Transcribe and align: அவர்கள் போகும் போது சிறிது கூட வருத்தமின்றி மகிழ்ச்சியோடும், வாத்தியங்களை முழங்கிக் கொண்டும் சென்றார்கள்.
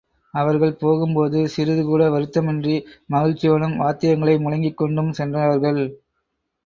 அவர்கள் 0.33 0.79
போகும் 0.79 1.13
போது 1.13 1.39
சிறிது 1.47 1.83
கூட 1.83 2.07
வருத்தமின்றி 2.09 2.75
மகிழ்ச்சியோடும், 3.11 3.77
வாத்தியங்களை 3.83 4.35
முழங்கிக் 4.39 4.79
கொண்டும் 4.81 5.13
சென்றார்கள். 5.13 5.83